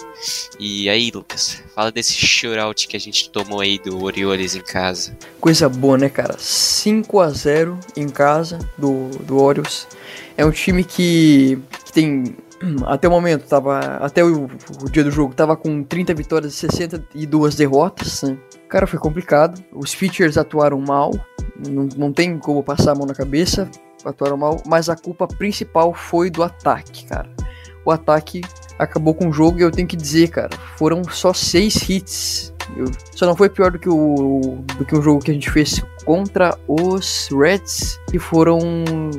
[0.60, 5.18] E aí, Lucas, fala desse shootout que a gente tomou aí do Orioles em casa.
[5.40, 6.36] Coisa boa, né, cara?
[6.38, 9.88] 5 a 0 em casa do, do Orioles.
[10.36, 12.36] É um time que, que tem
[12.86, 13.80] até o momento, tava.
[13.96, 18.22] Até o, o, dia do jogo, tava com 30 vitórias e 62 derrotas.
[18.22, 18.38] Né?
[18.68, 19.60] Cara, foi complicado.
[19.72, 21.10] Os features atuaram mal.
[21.68, 23.68] Não, não tem como passar a mão na cabeça
[24.04, 27.28] atuaram mal, mas a culpa principal foi do ataque, cara.
[27.84, 28.40] O ataque
[28.78, 32.52] acabou com o jogo e eu tenho que dizer, cara, foram só seis hits.
[32.76, 35.50] Eu, só não foi pior do que o do que um jogo que a gente
[35.50, 38.58] fez contra os Reds, que foram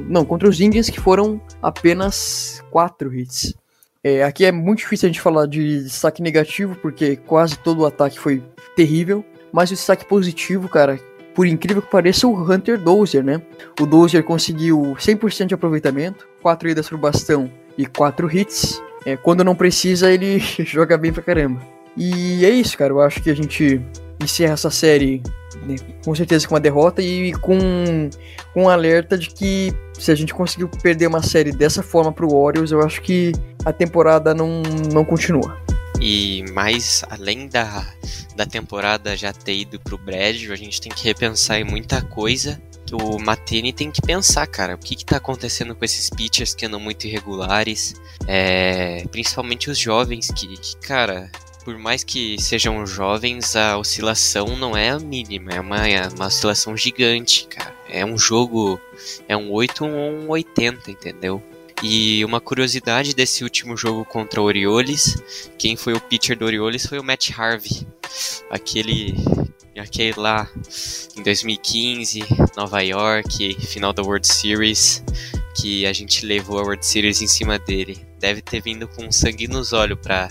[0.08, 3.54] não contra os Indians, que foram apenas quatro hits.
[4.04, 7.86] É, aqui é muito difícil a gente falar de destaque negativo, porque quase todo o
[7.86, 8.44] ataque foi
[8.76, 9.26] terrível.
[9.52, 11.00] Mas o destaque positivo, cara,
[11.36, 13.42] por incrível que pareça, o Hunter Dozier, né?
[13.80, 18.82] O Dozier conseguiu 100% de aproveitamento, 4 idas pro bastão e 4 hits.
[19.06, 21.62] É, quando não precisa, ele joga bem pra caramba.
[21.98, 22.94] E é isso, cara.
[22.94, 23.82] Eu acho que a gente
[24.24, 25.22] encerra essa série
[25.64, 27.60] né, com certeza com uma derrota e com,
[28.54, 32.30] com um alerta de que se a gente conseguiu perder uma série dessa forma pro
[32.30, 33.34] Warriors, eu acho que
[33.66, 34.62] a temporada não,
[34.94, 35.58] não continua.
[36.08, 37.84] E mais além da,
[38.36, 42.62] da temporada já ter ido pro Brad, a gente tem que repensar em muita coisa.
[42.92, 46.68] O Matene tem que pensar, cara, o que, que tá acontecendo com esses pitchers que
[46.68, 47.96] andam muito irregulares,
[48.28, 51.28] é, principalmente os jovens que, que, cara,
[51.64, 56.28] por mais que sejam jovens, a oscilação não é a mínima, é uma, é uma
[56.28, 57.74] oscilação gigante, cara.
[57.90, 58.80] É um jogo,
[59.28, 61.42] é um 8 ou um 80, entendeu?
[61.84, 65.22] E uma curiosidade desse último jogo contra o Orioles,
[65.58, 67.86] quem foi o pitcher do Orioles foi o Matt Harvey,
[68.50, 69.16] aquele
[69.78, 70.50] aquele lá
[71.18, 72.24] em 2015,
[72.56, 75.04] Nova York, final da World Series,
[75.56, 78.06] que a gente levou a World Series em cima dele.
[78.20, 80.30] Deve ter vindo com sangue nos olhos para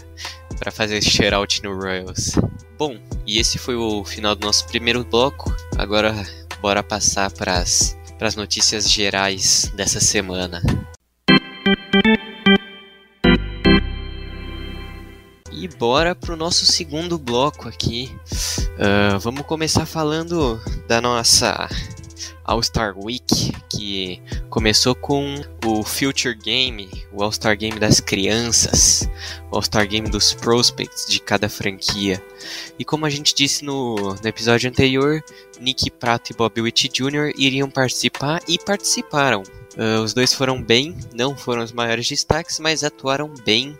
[0.59, 2.33] para fazer shoutout no Royals.
[2.78, 5.54] Bom, e esse foi o final do nosso primeiro bloco.
[5.76, 6.14] Agora
[6.61, 10.62] bora passar para as notícias gerais dessa semana.
[15.64, 18.14] E bora pro nosso segundo bloco aqui.
[18.77, 21.70] Uh, vamos começar falando da nossa
[22.44, 29.09] All-Star Week, que começou com o Future Game, o All-Star Game das crianças,
[29.50, 32.22] o All-Star Game dos prospects de cada franquia.
[32.79, 35.24] E como a gente disse no, no episódio anterior,
[35.59, 37.33] Nick Prato e Bob Witt Jr.
[37.38, 39.42] iriam participar e participaram.
[39.79, 43.74] Uh, os dois foram bem, não foram os maiores destaques, mas atuaram bem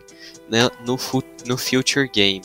[0.51, 0.99] né, no,
[1.47, 2.43] no Future Game.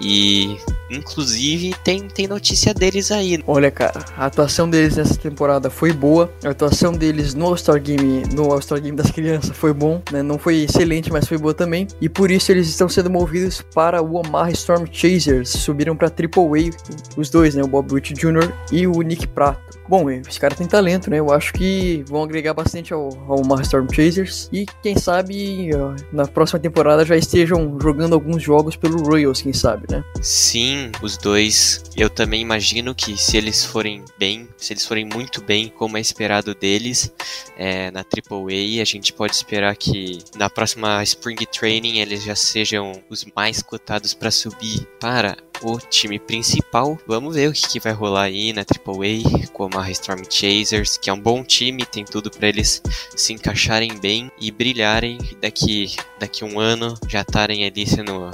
[0.00, 0.56] E
[0.90, 3.42] inclusive tem, tem notícia deles aí.
[3.46, 6.32] Olha, cara, a atuação deles nessa temporada foi boa.
[6.44, 10.22] A atuação deles no All-Star Game, no All-Star Game das crianças foi bom, né?
[10.22, 11.86] Não foi excelente, mas foi boa também.
[12.00, 15.50] E por isso eles estão sendo movidos para o Omaha Storm Chasers.
[15.50, 17.62] Subiram para Triple A, os dois, né?
[17.62, 18.52] O Bob Witt Jr.
[18.70, 19.77] e o Nick Prato.
[19.88, 21.18] Bom, esse cara tem talento, né?
[21.18, 24.48] Eu acho que vão agregar bastante ao, ao Storm Chasers.
[24.52, 25.70] E quem sabe
[26.12, 30.04] na próxima temporada já estejam jogando alguns jogos pelo Royals, quem sabe, né?
[30.20, 31.82] Sim, os dois.
[31.96, 36.00] Eu também imagino que se eles forem bem, se eles forem muito bem, como é
[36.00, 37.12] esperado deles,
[37.56, 42.92] é, na AAA, a gente pode esperar que na próxima Spring Training eles já sejam
[43.08, 46.98] os mais cotados para subir para o time principal.
[47.06, 51.10] Vamos ver o que, que vai rolar aí na AAA, como a Storm Chasers, que
[51.10, 52.82] é um bom time, tem tudo para eles
[53.16, 58.30] se encaixarem bem e brilharem daqui daqui um ano já estarem ali sendo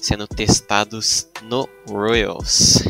[0.00, 2.82] sendo testados no Royals.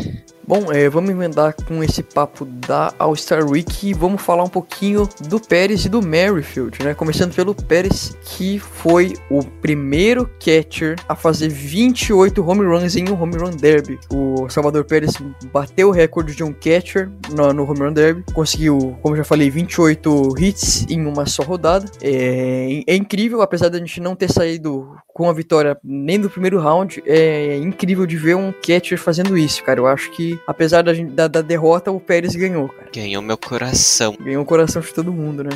[0.48, 5.06] Bom, é, vamos emendar com esse papo da All-Star Week e vamos falar um pouquinho
[5.28, 6.94] do Pérez e do Merrifield, né?
[6.94, 13.22] Começando pelo Pérez, que foi o primeiro catcher a fazer 28 home runs em um
[13.22, 13.98] home run derby.
[14.10, 15.12] O Salvador Pérez
[15.52, 19.50] bateu o recorde de um catcher no, no home run derby, conseguiu, como já falei,
[19.50, 21.84] 28 hits em uma só rodada.
[22.02, 26.60] É, é incrível, apesar da gente não ter saído com a vitória nem do primeiro
[26.60, 29.80] round, é incrível de ver um catcher fazendo isso, cara.
[29.80, 32.88] Eu acho que, apesar da, da, da derrota, o Pérez ganhou, cara.
[32.94, 34.16] Ganhou meu coração.
[34.20, 35.50] Ganhou o coração de todo mundo, né?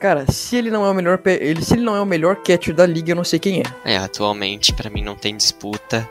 [0.00, 2.74] Cara, se ele não é o melhor, ele, se ele não é o melhor catcher
[2.74, 3.94] da liga, eu não sei quem é.
[3.94, 6.06] É, atualmente para mim não tem disputa,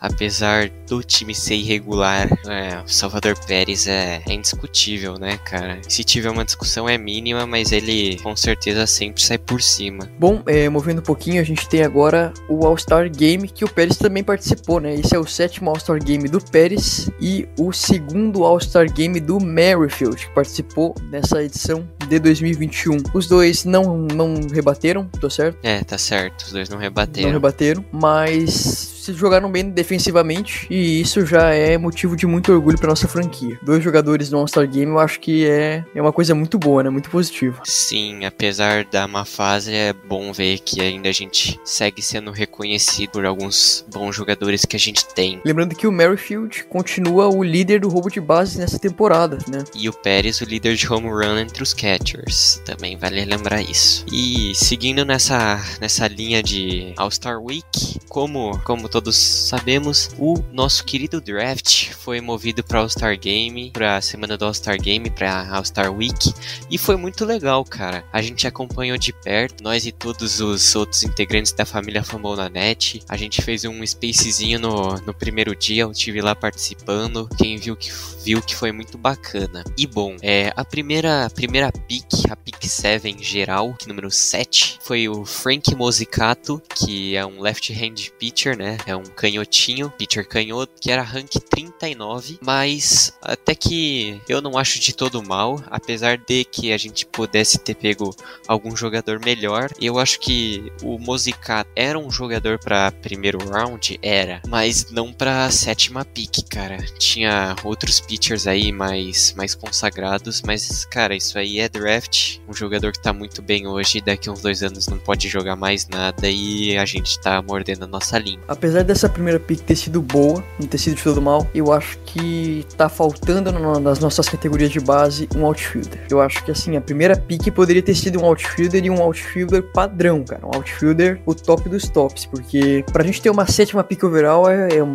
[0.00, 2.28] apesar do time ser irregular.
[2.48, 5.80] É, o Salvador Pérez é, é, indiscutível, né, cara?
[5.86, 10.08] Se tiver uma discussão é mínima, mas ele com certeza sempre sai por cima.
[10.18, 13.96] Bom, é, movendo um pouquinho, a gente tem agora o All-Star Game que o Pérez
[13.96, 14.94] também participou, né?
[14.94, 20.16] Esse é o sétimo All-Star Game do Pérez e o segundo All-Star Game do Merrifield,
[20.16, 22.98] que participou nessa edição de 2021.
[23.14, 25.58] Os dois não, não rebateram, tô certo?
[25.62, 26.42] É, tá certo.
[26.42, 27.28] Os dois não rebateram.
[27.28, 32.78] Não rebateram, mas se jogaram bem defensivamente e isso já é motivo de muito orgulho
[32.78, 33.58] para nossa franquia.
[33.62, 36.90] Dois jogadores no All-Star Game eu acho que é, é uma coisa muito boa, né?
[36.90, 37.60] Muito positiva.
[37.64, 43.10] Sim, apesar da má fase, é bom ver que ainda a gente segue sendo reconhecido
[43.10, 45.40] por alguns bons jogadores que a gente tem.
[45.44, 49.64] Lembrando que o Merrifield continua o líder do roubo de bases nessa temporada, né?
[49.74, 52.60] E o Pérez o líder de home run entre os catchers.
[52.64, 54.04] Também vale lembrar isso.
[54.12, 61.20] E seguindo nessa, nessa linha de All-Star Week, como, como todos sabemos, o nosso querido
[61.20, 66.32] draft foi movido para All-Star Game, para a semana do All-Star Game, para All-Star Week,
[66.70, 68.02] e foi muito legal, cara.
[68.10, 73.02] A gente acompanhou de perto, nós e todos os outros integrantes da família Famona Net.
[73.06, 77.28] A gente fez um spacezinho no, no primeiro dia, eu tive lá participando.
[77.36, 77.90] Quem viu que
[78.26, 79.62] viu que foi muito bacana.
[79.78, 84.78] E bom, é a primeira a primeira pick, a pick 7 geral, que número 7,
[84.82, 88.78] foi o Frank Mosicato, que é um left-hand pitcher, né?
[88.86, 94.78] É um canhotinho, pitcher canhoto, que era rank 39, mas até que eu não acho
[94.78, 98.14] de todo mal, apesar de que a gente pudesse ter pego
[98.46, 99.70] algum jogador melhor.
[99.80, 105.50] Eu acho que o Mosicat era um jogador para primeiro round, era, mas não para
[105.50, 106.76] sétima pick, cara.
[106.98, 112.38] Tinha outros pitchers aí mais mais consagrados, mas cara, isso aí é draft.
[112.48, 115.88] Um jogador que tá muito bem hoje, daqui uns dois anos não pode jogar mais
[115.88, 118.40] nada e a gente tá mordendo a nossa linha.
[118.46, 121.98] Apesar dessa primeira pick ter sido boa, não ter sido de todo mal, eu acho
[122.04, 126.00] que tá faltando nas nossas categorias de base um outfielder.
[126.10, 129.62] Eu acho que assim, a primeira pick poderia ter sido um outfielder e um outfielder
[129.62, 130.46] padrão, cara.
[130.46, 134.76] Um outfielder o top dos tops, porque pra gente ter uma sétima pick overall é,
[134.76, 134.94] é, um,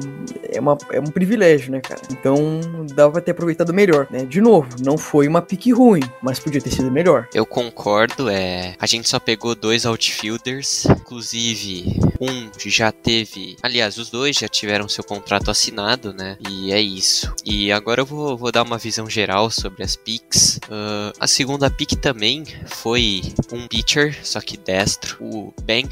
[0.54, 2.02] é, uma, é um privilégio, né, cara?
[2.12, 2.60] Então
[2.94, 4.26] dava ter aproveitado melhor, né?
[4.26, 7.28] De novo, não foi uma pick ruim, mas podia ter sido melhor.
[7.34, 8.76] Eu concordo, é.
[8.80, 13.56] A gente só pegou dois outfielders, inclusive um já teve.
[13.72, 16.38] Aliás, os dois já tiveram seu contrato assinado, né?
[16.50, 17.34] E é isso.
[17.46, 20.58] E agora eu vou, vou dar uma visão geral sobre as picks.
[20.58, 25.88] Uh, a segunda pick também foi um pitcher, só que destro, o Ben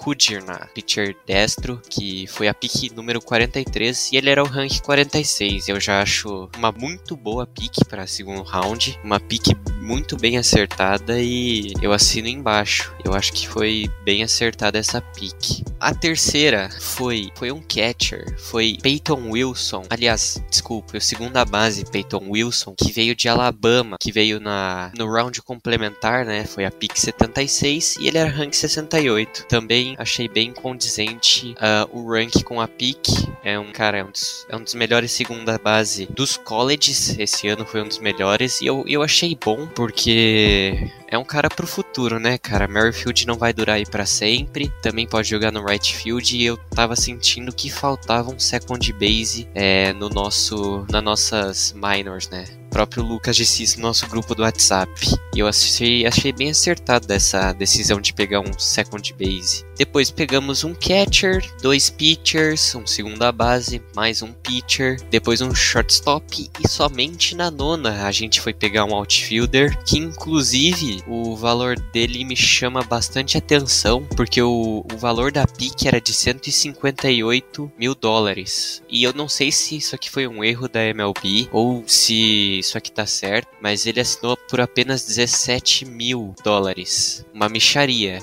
[0.00, 4.80] Ku Kudrna, pitcher destro, que foi a pick número 43 e ele era o rank
[4.80, 5.68] 46.
[5.68, 11.20] Eu já acho uma muito boa pick para segundo round, uma pick muito bem acertada
[11.20, 12.92] e eu assino embaixo.
[13.04, 15.62] Eu acho que foi bem acertada essa pick.
[15.78, 19.84] A terceira foi foi um catcher, foi Peyton Wilson.
[19.88, 25.06] Aliás, desculpa, o segunda base Peyton Wilson, que veio de Alabama, que veio na no
[25.10, 26.44] round complementar, né?
[26.44, 29.46] Foi a pick 76 e ele era rank 68.
[29.46, 33.08] Também achei bem condizente uh, o rank com a pick.
[33.42, 37.18] É um cara, é um, dos, é um dos melhores segunda base dos colleges.
[37.18, 41.48] Esse ano foi um dos melhores e eu, eu achei bom porque é um cara
[41.48, 42.68] pro futuro, né, cara?
[42.68, 44.72] Merrifield não vai durar aí para sempre.
[44.80, 49.48] Também pode jogar no right field e eu tava sentindo que faltava um second base
[49.54, 52.44] é, no nosso, nas nossas minors, né?
[52.66, 54.92] O próprio Lucas disse isso no nosso grupo do WhatsApp.
[55.34, 59.64] E eu achei, achei bem acertado essa decisão de pegar um second base.
[59.80, 66.50] Depois pegamos um catcher, dois pitchers, um segunda base, mais um pitcher, depois um shortstop
[66.62, 72.26] e somente na nona a gente foi pegar um outfielder que inclusive o valor dele
[72.26, 78.82] me chama bastante atenção porque o, o valor da pick era de 158 mil dólares.
[78.86, 82.76] E eu não sei se isso aqui foi um erro da MLB ou se isso
[82.76, 88.20] aqui tá certo, mas ele assinou por apenas 17 mil dólares, uma micharia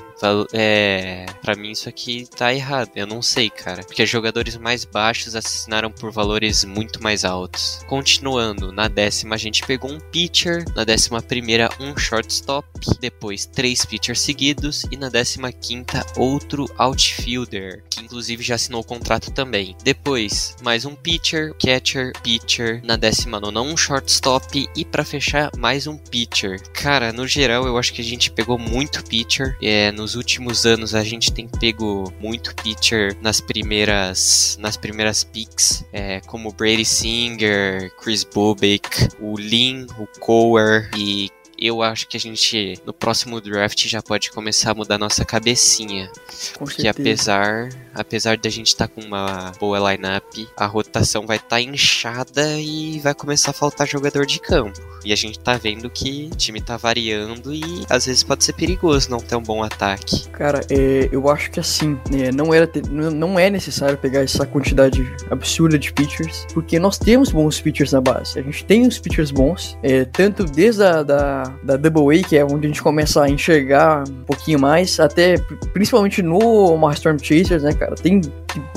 [0.54, 2.92] é, para mim isso aqui tá errado.
[2.96, 3.84] Eu não sei, cara.
[3.84, 7.82] Porque jogadores mais baixos assinaram por valores muito mais altos.
[7.88, 12.68] Continuando, na décima a gente pegou um pitcher, na décima primeira um shortstop,
[13.00, 18.86] depois três pitchers seguidos e na décima quinta outro outfielder, que inclusive já assinou o
[18.86, 19.76] contrato também.
[19.84, 25.88] Depois mais um pitcher, catcher, pitcher, na décima nona um shortstop e para fechar mais
[25.88, 26.62] um pitcher.
[26.74, 29.58] Cara, no geral eu acho que a gente pegou muito pitcher.
[29.62, 35.22] É, no nos últimos anos a gente tem pego muito pitcher nas primeiras nas primeiras
[35.22, 38.88] picks, é, como Brady Singer, Chris Bobek,
[39.20, 44.32] o Lin, o Coer e eu acho que a gente no próximo draft já pode
[44.32, 46.10] começar a mudar nossa cabecinha.
[46.58, 47.34] Com porque certeza.
[47.34, 51.62] apesar apesar da gente estar tá com uma boa lineup, a rotação vai estar tá
[51.62, 54.80] inchada e vai começar a faltar jogador de campo.
[55.04, 58.54] E a gente tá vendo que o time tá variando e às vezes pode ser
[58.54, 60.28] perigoso não ter um bom ataque.
[60.30, 64.22] Cara, é, eu acho que assim, é, não, era te- não não é necessário pegar
[64.22, 68.38] essa quantidade absurda de pitchers, porque nós temos bons pitchers na base.
[68.40, 72.38] A gente tem uns pitchers bons, é, tanto desde a da, da Double A, que
[72.38, 76.94] é onde a gente começa a enxergar um pouquinho mais, até pri- principalmente no Omaha
[76.94, 77.96] Storm Chasers, né, cara?
[77.96, 78.22] Tem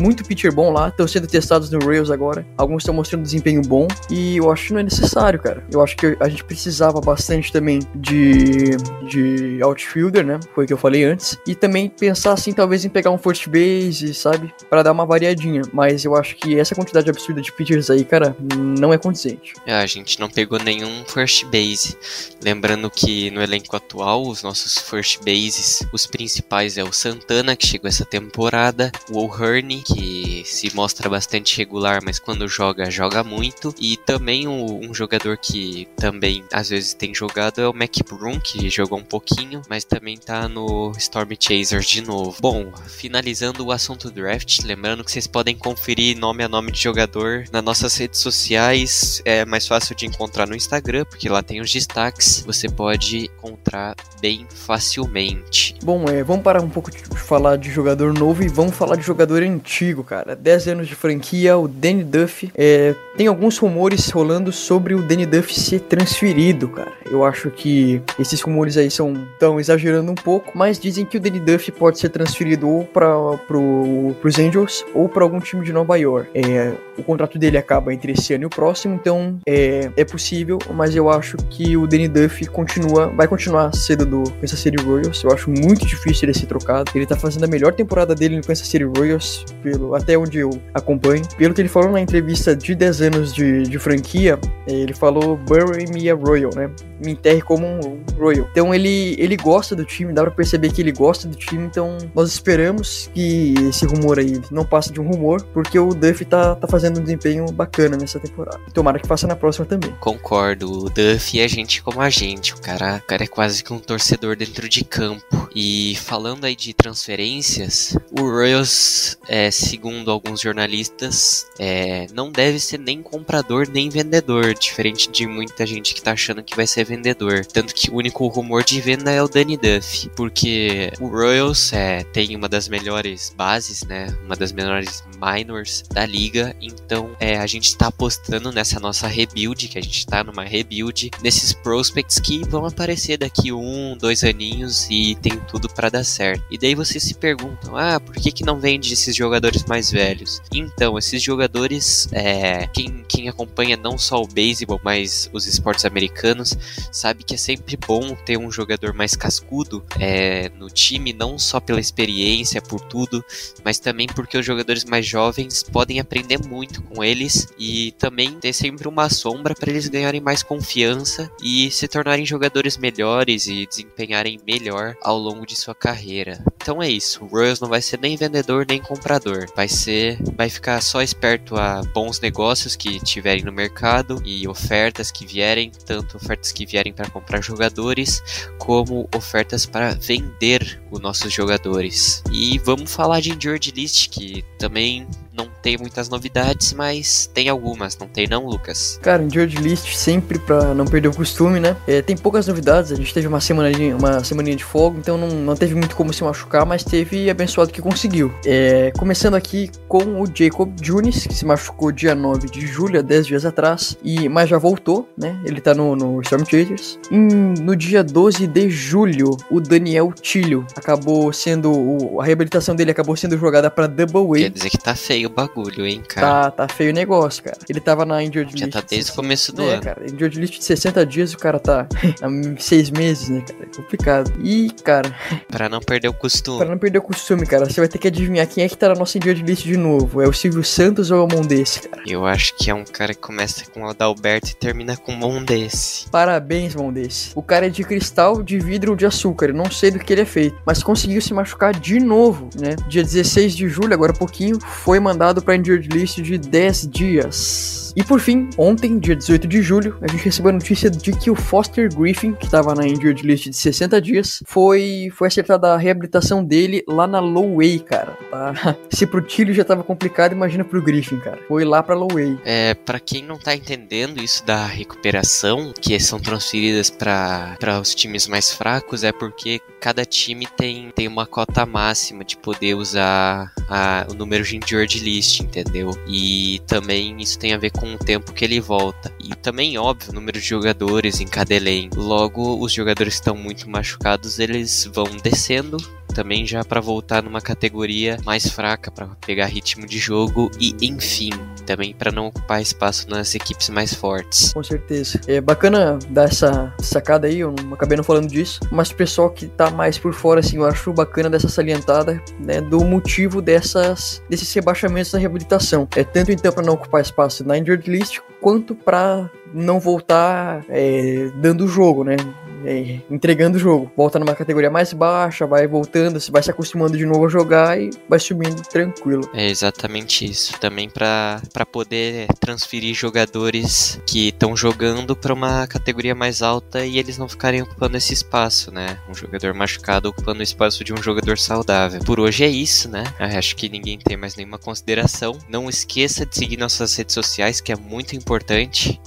[0.01, 2.47] muito pitcher bom lá, estão sendo testados no Rails agora.
[2.57, 5.65] Alguns estão mostrando desempenho bom e eu acho que não é necessário, cara.
[5.71, 8.77] Eu acho que a gente precisava bastante também de,
[9.09, 10.41] de outfielder, né?
[10.55, 11.39] Foi o que eu falei antes.
[11.47, 14.53] E também pensar assim, talvez em pegar um first base, sabe?
[14.69, 15.63] Pra dar uma variadinha.
[15.73, 19.55] Mas eu acho que essa quantidade absurda de pitchers aí, cara, não é condizente.
[19.67, 21.97] É, a gente não pegou nenhum first base.
[22.43, 27.67] Lembrando que no elenco atual, os nossos first bases, os principais é o Santana, que
[27.67, 33.73] chegou essa temporada, o O'Hearn, que se mostra bastante regular, mas quando joga, joga muito,
[33.79, 38.41] e também um, um, jogador que também às vezes tem jogado é o Mac Broom,
[38.41, 42.37] que jogou um pouquinho, mas também tá no Storm Chasers de novo.
[42.41, 47.45] Bom, finalizando o assunto draft, lembrando que vocês podem conferir nome a nome de jogador
[47.53, 49.23] nas nossas redes sociais.
[49.25, 52.43] É mais fácil de encontrar no Instagram, porque lá tem os destaques.
[52.47, 55.75] Você pode encontrar bem facilmente.
[55.83, 59.03] Bom, é, vamos parar um pouco de falar de jogador novo e vamos falar de
[59.03, 60.35] jogador antigo, cara.
[60.35, 62.51] 10 anos de franquia, o Danny Duff.
[62.55, 66.93] É, tem alguns rumores rolando sobre o Danny Duff ser transferido, cara.
[67.11, 71.21] Eu acho que esses rumores aí são tão exagerando um pouco, mas dizem que o
[71.21, 73.11] Danny Duff pode ser transferido ou para
[73.47, 76.31] pro, Angels ou para algum time de Nova York.
[76.35, 80.59] É, o contrato dele acaba entre esse ano e o próximo, então é, é possível,
[80.75, 85.23] mas eu acho que o Danny Duff continua, vai continuar sendo do Kansas City Royals.
[85.23, 86.91] Eu acho muito difícil ele ser trocado.
[86.95, 90.51] Ele tá fazendo a melhor temporada dele no Kansas City Royals, pelo, até onde eu
[90.75, 91.23] acompanho.
[91.37, 95.91] Pelo que ele falou na entrevista de 10 anos de, de franquia, ele falou Bury
[95.93, 96.71] me a Royal, né?
[97.05, 98.47] Me enterre como um Royal.
[98.51, 101.97] Então ele, ele gosta do time, dá pra perceber que ele gosta do time, então
[102.15, 106.55] nós esperamos que esse rumor aí não passe de um rumor, porque o Duff tá,
[106.55, 108.61] tá fazendo um desempenho bacana nessa temporada.
[108.73, 109.91] Tomara que faça na próxima também.
[110.01, 113.73] Concordo, o Duff é gente como a gente, o cara, o cara é quase que
[113.73, 115.49] um torcedor dentro de campo.
[115.55, 122.79] E falando aí de transferências, o Royals, é, segundo alguns jornalistas, é, não deve ser
[122.79, 127.45] nem comprador nem vendedor, diferente de muita gente que tá achando que vai ser vendedor.
[127.45, 132.05] Tanto que o único rumor de venda é o Danny Duff, porque o Royals é,
[132.05, 134.07] tem uma das melhores bases, né?
[134.25, 136.55] Uma das melhores minors da liga.
[136.85, 141.11] Então é, a gente está apostando nessa nossa rebuild, que a gente está numa rebuild,
[141.23, 146.45] nesses prospects que vão aparecer daqui um, dois aninhos e tem tudo para dar certo.
[146.51, 150.41] E daí vocês se perguntam, ah, por que, que não vende esses jogadores mais velhos?
[150.53, 156.57] Então, esses jogadores, é, quem, quem acompanha não só o beisebol, mas os esportes americanos,
[156.93, 161.61] sabe que é sempre bom ter um jogador mais cascudo é, no time, não só
[161.61, 163.25] pela experiência, por tudo,
[163.65, 168.53] mas também porque os jogadores mais jovens podem aprender muito com eles e também ter
[168.53, 174.39] sempre uma sombra para eles ganharem mais confiança e se tornarem jogadores melhores e desempenharem
[174.47, 176.43] melhor ao longo de sua carreira.
[176.57, 180.49] Então é isso, o Royals não vai ser nem vendedor nem comprador, vai ser, vai
[180.51, 186.17] ficar só esperto a bons negócios que tiverem no mercado e ofertas que vierem, tanto
[186.17, 188.23] ofertas que vierem para comprar jogadores
[188.59, 192.23] como ofertas para vender os nossos jogadores.
[192.31, 195.07] E vamos falar de injured list que também
[195.41, 198.99] não tem muitas novidades, mas tem algumas, não tem não, Lucas?
[199.03, 201.77] Cara, em George List sempre pra não perder o costume, né?
[201.87, 205.29] É, tem poucas novidades, a gente teve uma semaninha, uma semaninha de fogo, então não,
[205.29, 208.33] não teve muito como se machucar, mas teve abençoado que conseguiu.
[208.45, 213.03] É, começando aqui com o Jacob Junis, que se machucou dia 9 de julho, há
[213.03, 215.41] 10 dias atrás, e, mas já voltou, né?
[215.45, 216.99] Ele tá no, no Storm Chasers.
[217.11, 223.17] no dia 12 de julho, o Daniel Tilho acabou sendo, o, a reabilitação dele acabou
[223.17, 224.45] sendo jogada pra Double A.
[224.45, 226.51] Quer dizer que tá feio o bagulho, hein, cara.
[226.51, 227.57] Tá, tá feio o negócio, cara.
[227.69, 228.73] Ele tava na Injured Já List.
[228.79, 229.83] tá desde o começo do é, ano.
[229.83, 230.05] cara.
[230.07, 231.87] Injured List de 60 dias, o cara tá
[232.23, 232.29] há
[232.61, 233.63] seis meses, né, cara?
[233.63, 234.33] É complicado.
[234.43, 235.15] E, cara,
[235.49, 236.59] Pra não perder o costume.
[236.59, 238.89] pra não perder o costume, cara, você vai ter que adivinhar quem é que tá
[238.89, 240.21] na nossa Injured List de novo.
[240.21, 242.03] É o Silvio Santos ou é o Mondesse, cara?
[242.07, 245.45] Eu acho que é um cara que começa com o Adalberto e termina com um
[245.45, 246.09] desse.
[246.11, 247.31] Parabéns, Mondesse.
[247.35, 249.47] O cara é de cristal, de vidro ou de açúcar.
[249.47, 250.57] Eu não sei do que ele é feito.
[250.67, 252.75] Mas conseguiu se machucar de novo, né?
[252.89, 257.90] Dia 16 de julho, agora há pouquinho, foi mandado pra Injured List de 10 dias.
[257.97, 261.31] E por fim, ontem, dia 18 de julho, a gente recebeu a notícia de que
[261.31, 265.77] o Foster Griffin, que estava na Injured List de 60 dias, foi, foi acertada a
[265.77, 268.17] reabilitação dele lá na Low Way, cara.
[268.31, 268.77] Tá?
[268.91, 271.39] Se pro Tilly já tava complicado, imagina pro Griffin, cara.
[271.49, 272.39] Foi lá pra Low Way.
[272.45, 278.27] É, para quem não tá entendendo isso da recuperação, que são transferidas para os times
[278.27, 284.07] mais fracos, é porque cada time tem, tem uma cota máxima de poder usar a,
[284.11, 285.91] o número de injured list, entendeu?
[286.07, 289.13] E também isso tem a ver com o tempo que ele volta.
[289.23, 292.01] E também, óbvio, o número de jogadores em cada elenco.
[292.01, 295.77] Logo, os jogadores estão muito machucados, eles vão descendo
[296.13, 301.31] também já para voltar numa categoria mais fraca para pegar ritmo de jogo e enfim,
[301.67, 304.53] também para não ocupar espaço nas equipes mais fortes.
[304.53, 305.21] Com certeza.
[305.27, 309.31] É bacana dar essa sacada aí, eu não acabei não falando disso, mas o pessoal
[309.31, 314.23] que tá mais por fora, assim, eu acho bacana dessa salientada, né, do motivo dessas,
[314.29, 315.89] desses rebaixamentos na reabilitação.
[315.95, 321.31] É tanto então para não ocupar espaço na injured list, quanto para não voltar é,
[321.37, 322.17] dando o jogo, né?
[322.65, 323.91] é, entregando o jogo.
[323.97, 327.91] Volta numa categoria mais baixa, vai voltando, vai se acostumando de novo a jogar e
[328.09, 329.29] vai subindo tranquilo.
[329.33, 330.59] É exatamente isso.
[330.59, 337.19] Também para poder transferir jogadores que estão jogando para uma categoria mais alta e eles
[337.19, 338.99] não ficarem ocupando esse espaço, né?
[339.09, 342.01] Um jogador machucado ocupando o espaço de um jogador saudável.
[342.05, 343.05] Por hoje é isso, né?
[343.19, 345.39] Acho que ninguém tem mais nenhuma consideração.
[345.49, 348.30] Não esqueça de seguir nossas redes sociais, que é muito importante.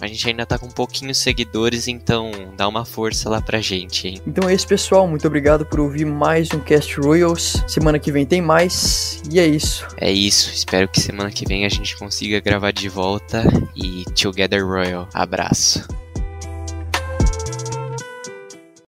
[0.02, 4.22] A gente ainda tá com pouquinhos seguidores, então dá uma força lá pra gente, hein?
[4.28, 5.08] Então é isso, pessoal.
[5.08, 7.64] Muito obrigado por ouvir mais um Cast Royals.
[7.68, 9.22] Semana que vem tem mais.
[9.32, 9.88] E é isso.
[9.98, 10.52] É isso.
[10.54, 13.44] Espero que semana que vem a gente consiga gravar de volta.
[13.76, 15.08] E Together Royal.
[15.14, 16.03] Abraço.